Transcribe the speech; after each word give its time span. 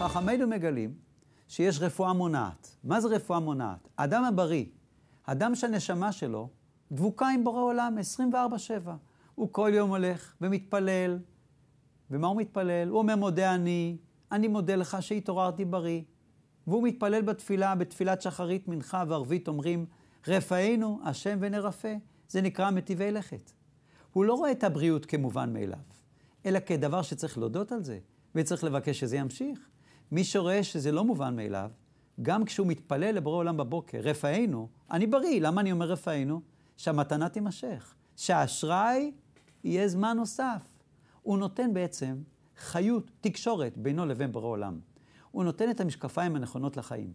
חכמינו 0.00 0.46
מגלים 0.46 0.94
שיש 1.48 1.80
רפואה 1.80 2.12
מונעת. 2.12 2.76
מה 2.84 3.00
זה 3.00 3.08
רפואה 3.08 3.40
מונעת? 3.40 3.88
האדם 3.98 4.24
הבריא, 4.24 4.64
אדם 5.24 5.54
שהנשמה 5.54 6.12
שלו 6.12 6.48
דבוקה 6.92 7.28
עם 7.28 7.44
בורא 7.44 7.62
עולם 7.62 7.98
24-7. 8.32 8.88
הוא 9.34 9.48
כל 9.52 9.70
יום 9.74 9.90
הולך 9.90 10.34
ומתפלל. 10.40 11.18
ומה 12.10 12.26
הוא 12.26 12.36
מתפלל? 12.36 12.88
הוא 12.88 12.98
אומר, 12.98 13.16
מודה 13.16 13.54
אני, 13.54 13.96
אני 14.32 14.48
מודה 14.48 14.76
לך 14.76 14.96
שהתעוררתי 15.00 15.64
בריא. 15.64 16.02
והוא 16.66 16.82
מתפלל 16.82 17.22
בתפילה, 17.22 17.74
בתפילת 17.74 18.22
שחרית, 18.22 18.68
מנחה 18.68 19.04
וערבית, 19.08 19.48
אומרים, 19.48 19.86
רפאנו 20.28 21.00
השם 21.04 21.38
ונרפא. 21.40 21.96
זה 22.28 22.42
נקרא 22.42 22.70
מטיבי 22.70 23.12
לכת. 23.12 23.52
הוא 24.12 24.24
לא 24.24 24.34
רואה 24.34 24.52
את 24.52 24.64
הבריאות 24.64 25.06
כמובן 25.06 25.52
מאליו, 25.52 25.78
אלא 26.46 26.58
כדבר 26.66 27.02
שצריך 27.02 27.38
להודות 27.38 27.72
על 27.72 27.84
זה, 27.84 27.98
וצריך 28.34 28.64
לבקש 28.64 29.00
שזה 29.00 29.16
ימשיך. 29.16 29.70
מי 30.12 30.24
שרואה 30.24 30.64
שזה 30.64 30.92
לא 30.92 31.04
מובן 31.04 31.36
מאליו, 31.36 31.70
גם 32.22 32.44
כשהוא 32.44 32.66
מתפלל 32.66 33.14
לבורא 33.14 33.36
עולם 33.36 33.56
בבוקר, 33.56 33.98
רפאנו, 34.02 34.68
אני 34.90 35.06
בריא, 35.06 35.40
למה 35.40 35.60
אני 35.60 35.72
אומר 35.72 35.86
רפאנו? 35.86 36.40
שהמתנה 36.76 37.28
תימשך, 37.28 37.94
שהאשראי 38.16 39.12
יהיה 39.64 39.88
זמן 39.88 40.16
נוסף. 40.16 40.66
הוא 41.22 41.38
נותן 41.38 41.74
בעצם 41.74 42.22
חיות, 42.56 43.10
תקשורת 43.20 43.78
בינו 43.78 44.06
לבין 44.06 44.32
בורא 44.32 44.46
עולם. 44.46 44.80
הוא 45.30 45.44
נותן 45.44 45.70
את 45.70 45.80
המשקפיים 45.80 46.36
הנכונות 46.36 46.76
לחיים. 46.76 47.12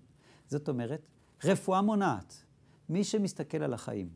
זאת 0.47 0.69
אומרת, 0.69 1.07
רפואה 1.43 1.81
מונעת. 1.81 2.43
מי 2.89 3.03
שמסתכל 3.03 3.63
על 3.63 3.73
החיים 3.73 4.09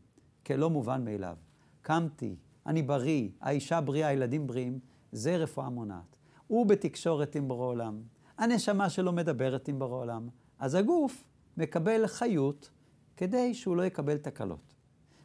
כלא 0.46 0.70
מובן 0.70 1.06
מאליו, 1.06 1.36
קמתי, 1.82 2.36
אני 2.66 2.82
בריא, 2.82 3.30
האישה 3.42 3.82
בריאה, 3.82 4.08
הילדים 4.08 4.48
בריאים, 4.48 4.80
זה 5.12 5.38
רפואה 5.38 5.70
מונעת. 5.70 6.16
הוא 6.48 6.66
בתקשורת 6.66 7.36
עם 7.36 7.48
בורא 7.48 7.66
עולם, 7.66 8.02
הנשמה 8.40 8.90
שלו 8.90 9.12
מדברת 9.12 9.68
עם 9.68 9.80
בורא 9.80 9.96
עולם, 9.96 10.30
אז 10.60 10.76
הגוף 10.76 11.24
מקבל 11.58 12.08
חיות 12.08 12.72
כדי 13.18 13.54
שהוא 13.54 13.78
לא 13.78 13.84
יקבל 13.84 14.18
תקלות. 14.18 14.76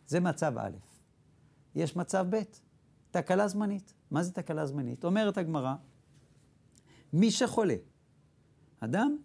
זה 0.06 0.20
מצב 0.20 0.58
א'. 0.58 0.70
יש 1.74 1.96
מצב 1.96 2.26
ב', 2.30 2.42
תקלה 3.10 3.48
זמנית. 3.48 3.94
מה 4.10 4.22
זה 4.22 4.32
תקלה 4.32 4.66
זמנית? 4.66 5.04
אומרת 5.04 5.38
הגמרא, 5.38 5.74
מי 7.12 7.30
שחולה, 7.30 7.74
אדם 8.80 9.16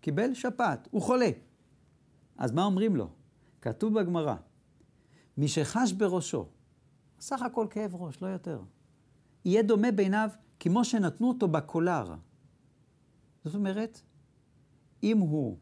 קיבל 0.00 0.34
שפעת, 0.34 0.88
הוא 0.90 1.02
חולה. 1.02 1.30
אז 2.36 2.52
מה 2.52 2.64
אומרים 2.64 2.96
לו? 2.96 3.08
כתוב 3.60 4.00
בגמרא, 4.00 4.34
מי 5.36 5.48
שחש 5.48 5.92
בראשו, 5.92 6.48
סך 7.20 7.42
הכל 7.42 7.66
כאב 7.70 7.94
ראש, 7.94 8.22
לא 8.22 8.26
יותר, 8.26 8.60
יהיה 9.44 9.62
דומה 9.62 9.92
בעיניו 9.92 10.30
כמו 10.60 10.84
שנתנו 10.84 11.28
אותו 11.28 11.48
בקולר. 11.48 12.14
זאת 13.46 13.54
אומרת, 13.54 14.00
אם 15.02 15.18
הוא 15.18 15.58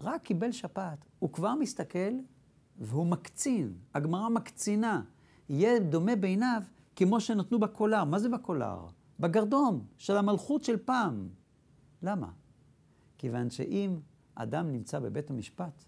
רק 0.00 0.22
קיבל 0.22 0.52
שפעת, 0.52 1.04
הוא 1.18 1.32
כבר 1.32 1.54
מסתכל 1.54 2.18
והוא 2.78 3.06
מקצין, 3.06 3.74
הגמרא 3.94 4.28
מקצינה, 4.28 5.02
יהיה 5.48 5.78
דומה 5.78 6.16
בעיניו 6.16 6.62
כמו 6.96 7.20
שנתנו 7.20 7.60
בקולר. 7.60 8.04
מה 8.04 8.18
זה 8.18 8.28
בקולר? 8.28 8.86
בגרדום 9.20 9.86
של 9.98 10.16
המלכות 10.16 10.64
של 10.64 10.76
פעם. 10.76 11.28
למה? 12.02 12.32
כיוון 13.18 13.50
שאם 13.50 13.98
אדם 14.34 14.72
נמצא 14.72 14.98
בבית 14.98 15.30
המשפט, 15.30 15.84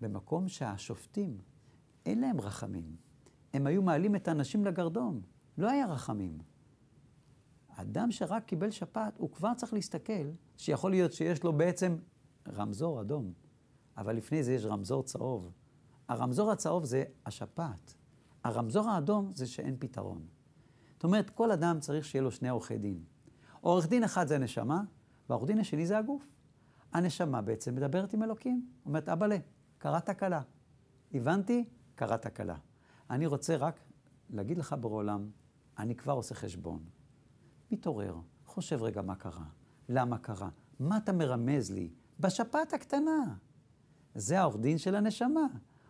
במקום 0.00 0.48
שהשופטים, 0.48 1.38
אין 2.06 2.20
להם 2.20 2.40
רחמים. 2.40 2.96
הם 3.52 3.66
היו 3.66 3.82
מעלים 3.82 4.16
את 4.16 4.28
האנשים 4.28 4.64
לגרדום, 4.64 5.20
לא 5.58 5.70
היה 5.70 5.86
רחמים. 5.86 6.38
אדם 7.90 8.10
שרק 8.10 8.44
קיבל 8.44 8.70
שפעת, 8.70 9.18
הוא 9.18 9.30
כבר 9.30 9.54
צריך 9.56 9.72
להסתכל 9.72 10.30
שיכול 10.56 10.90
להיות 10.90 11.12
שיש 11.12 11.44
לו 11.44 11.52
בעצם 11.52 11.96
רמזור 12.48 13.00
אדום, 13.00 13.32
אבל 13.96 14.16
לפני 14.16 14.42
זה 14.42 14.52
יש 14.52 14.64
רמזור 14.64 15.02
צהוב. 15.02 15.50
הרמזור 16.08 16.50
הצהוב 16.50 16.84
זה 16.84 17.04
השפעת. 17.26 17.94
הרמזור 18.44 18.90
האדום 18.90 19.30
זה 19.34 19.46
שאין 19.46 19.76
פתרון. 19.78 20.26
זאת 20.94 21.04
אומרת, 21.04 21.30
כל 21.30 21.52
אדם 21.52 21.80
צריך 21.80 22.04
שיהיה 22.04 22.22
לו 22.22 22.30
שני 22.30 22.48
עורכי 22.48 22.78
דין. 22.78 23.04
עורך 23.60 23.88
דין 23.88 24.04
אחד 24.04 24.26
זה 24.26 24.34
הנשמה, 24.34 24.82
והעורך 25.28 25.46
דין 25.46 25.58
השני 25.58 25.86
זה 25.86 25.98
הגוף. 25.98 26.28
הנשמה 26.92 27.42
בעצם 27.42 27.74
מדברת 27.74 28.14
עם 28.14 28.22
אלוקים. 28.22 28.68
אומרת, 28.86 29.08
אבאלה, 29.08 29.36
קרה 29.78 30.00
תקלה. 30.00 30.40
הבנתי? 31.14 31.64
קרה 31.94 32.18
תקלה. 32.18 32.56
אני 33.10 33.26
רוצה 33.26 33.56
רק 33.56 33.80
להגיד 34.30 34.58
לך 34.58 34.76
בעולם, 34.80 35.30
אני 35.78 35.94
כבר 35.94 36.12
עושה 36.12 36.34
חשבון. 36.34 36.84
מתעורר, 37.74 38.16
חושב 38.46 38.82
רגע 38.82 39.02
מה 39.02 39.14
קרה, 39.14 39.44
למה 39.88 40.18
קרה, 40.18 40.48
מה 40.80 40.96
אתה 40.96 41.12
מרמז 41.12 41.70
לי? 41.70 41.90
בשפעת 42.20 42.72
הקטנה. 42.72 43.34
זה 44.14 44.40
העורך 44.40 44.56
דין 44.56 44.78
של 44.78 44.94
הנשמה. 44.94 45.46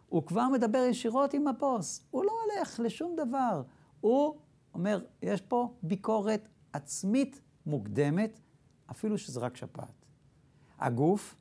הוא 0.06 0.26
כבר 0.26 0.48
מדבר 0.52 0.78
ישירות 0.78 1.34
עם 1.34 1.48
הבוס, 1.48 2.06
הוא 2.10 2.24
לא 2.24 2.32
הולך 2.42 2.80
לשום 2.80 3.16
דבר. 3.16 3.62
הוא 4.00 4.38
אומר, 4.74 5.04
יש 5.22 5.40
פה 5.40 5.74
ביקורת 5.82 6.48
עצמית 6.72 7.40
מוקדמת, 7.66 8.40
אפילו 8.90 9.18
שזה 9.18 9.40
רק 9.40 9.56
שפעת. 9.56 10.06
הגוף, 10.78 11.36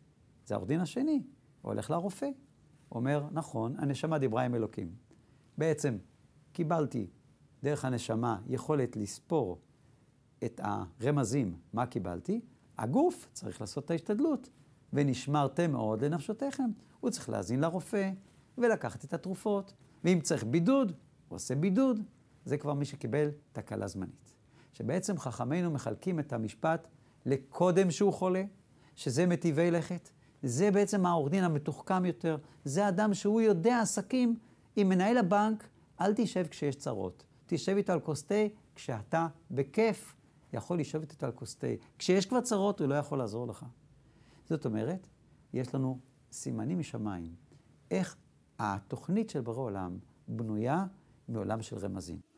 זה 0.46 0.54
העורך 0.54 0.68
דין 0.68 0.80
השני, 0.80 1.24
הוא 1.62 1.72
הולך 1.72 1.90
לרופא. 1.90 2.30
הוא 2.90 3.00
אומר, 3.00 3.28
נכון, 3.32 3.76
הנשמה 3.78 4.18
דיברה 4.18 4.44
עם 4.44 4.56
אלוקים. 4.56 4.96
בעצם, 5.58 5.98
קיבלתי 6.52 7.08
דרך 7.64 7.86
הנשמה 7.86 8.42
יכולת 8.48 8.96
לספור 8.96 9.62
את 10.46 10.62
הרמזים, 10.64 11.56
מה 11.74 11.86
קיבלתי, 11.86 12.42
הגוף 12.78 13.28
צריך 13.34 13.62
לעשות 13.62 13.86
את 13.86 13.92
ההשתדלות. 13.92 14.50
ונשמרתם 14.94 15.72
מאוד 15.72 16.04
לנפשותיכם. 16.04 16.70
הוא 17.00 17.12
צריך 17.12 17.30
להאזין 17.30 17.60
לרופא 17.60 18.12
ולקחת 18.58 19.06
את 19.06 19.14
התרופות. 19.14 19.74
ואם 20.04 20.20
צריך 20.22 20.44
בידוד, 20.44 20.92
הוא 21.28 21.36
עושה 21.36 21.56
בידוד. 21.56 22.00
זה 22.46 22.58
כבר 22.58 22.74
מי 22.74 22.86
שקיבל 22.86 23.30
תקלה 23.52 23.88
זמנית. 23.88 24.34
שבעצם 24.74 25.18
חכמינו 25.18 25.72
מחלקים 25.72 26.20
את 26.20 26.34
המשפט 26.34 26.88
לקודם 27.26 27.92
שהוא 27.92 28.14
חולה, 28.14 28.44
שזה 28.96 29.26
מטיבי 29.26 29.72
לכת. 29.72 30.10
זה 30.44 30.72
בעצם 30.72 31.06
העורך 31.06 31.32
דין 31.32 31.44
המתוחכם 31.44 32.06
יותר. 32.06 32.38
זה 32.66 32.88
אדם 32.88 33.14
שהוא 33.14 33.42
יודע 33.42 33.80
עסקים 33.80 34.36
עם 34.76 34.90
מנהל 34.90 35.18
הבנק, 35.18 35.68
אל 36.02 36.14
תשב 36.16 36.48
כשיש 36.48 36.76
צרות. 36.76 37.24
תשב 37.46 37.76
איתו 37.78 37.94
על 37.94 38.00
כוס 38.00 38.24
תה 38.24 38.36
כשאתה 38.76 39.28
בכיף 39.52 40.16
יכול 40.54 40.80
לשבת 40.80 41.12
איתו 41.12 41.26
על 41.26 41.32
כוס 41.32 41.56
תה. 41.56 41.68
כשיש 41.98 42.26
כבר 42.26 42.42
צרות, 42.42 42.80
הוא 42.80 42.88
לא 42.88 42.96
יכול 42.96 43.18
לעזור 43.18 43.48
לך. 43.48 43.66
זאת 44.46 44.66
אומרת, 44.66 45.08
יש 45.54 45.76
לנו 45.76 46.00
סימנים 46.32 46.80
משמיים. 46.80 47.36
איך 47.92 48.16
התוכנית 48.60 49.30
של 49.30 49.42
ברא 49.42 49.62
עולם 49.62 49.98
בנויה 50.28 50.86
מעולם 51.28 51.62
של 51.62 51.78
רמזים. 51.78 52.33